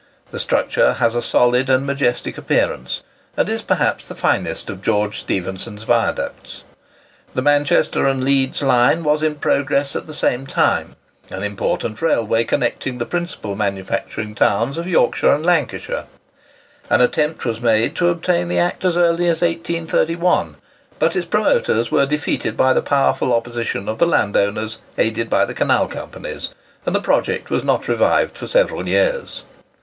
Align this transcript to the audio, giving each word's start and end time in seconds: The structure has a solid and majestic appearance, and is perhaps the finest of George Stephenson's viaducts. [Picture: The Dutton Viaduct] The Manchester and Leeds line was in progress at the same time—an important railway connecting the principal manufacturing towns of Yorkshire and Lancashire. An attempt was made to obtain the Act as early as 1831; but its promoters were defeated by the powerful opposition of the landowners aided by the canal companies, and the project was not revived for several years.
The 0.31 0.39
structure 0.39 0.93
has 0.93 1.13
a 1.13 1.21
solid 1.21 1.69
and 1.69 1.85
majestic 1.85 2.35
appearance, 2.35 3.03
and 3.37 3.47
is 3.47 3.61
perhaps 3.61 4.07
the 4.07 4.15
finest 4.15 4.67
of 4.67 4.81
George 4.81 5.19
Stephenson's 5.19 5.83
viaducts. 5.83 6.63
[Picture: 6.63 6.63
The 6.63 6.73
Dutton 6.73 7.13
Viaduct] 7.13 7.35
The 7.35 7.41
Manchester 7.43 8.07
and 8.07 8.23
Leeds 8.23 8.61
line 8.63 9.03
was 9.03 9.21
in 9.21 9.35
progress 9.35 9.95
at 9.95 10.07
the 10.07 10.13
same 10.15 10.47
time—an 10.47 11.43
important 11.43 12.01
railway 12.01 12.43
connecting 12.45 12.97
the 12.97 13.05
principal 13.05 13.55
manufacturing 13.55 14.33
towns 14.33 14.79
of 14.79 14.87
Yorkshire 14.87 15.31
and 15.35 15.45
Lancashire. 15.45 16.05
An 16.89 16.99
attempt 16.99 17.45
was 17.45 17.61
made 17.61 17.95
to 17.97 18.07
obtain 18.09 18.47
the 18.47 18.57
Act 18.57 18.83
as 18.83 18.97
early 18.97 19.25
as 19.27 19.43
1831; 19.43 20.55
but 20.97 21.15
its 21.15 21.27
promoters 21.27 21.91
were 21.91 22.07
defeated 22.07 22.57
by 22.57 22.73
the 22.73 22.81
powerful 22.81 23.31
opposition 23.31 23.87
of 23.87 23.99
the 23.99 24.07
landowners 24.07 24.79
aided 24.97 25.29
by 25.29 25.45
the 25.45 25.53
canal 25.53 25.87
companies, 25.87 26.49
and 26.87 26.95
the 26.95 26.99
project 27.01 27.51
was 27.51 27.63
not 27.63 27.87
revived 27.87 28.35
for 28.35 28.47
several 28.47 28.87
years. 28.87 29.43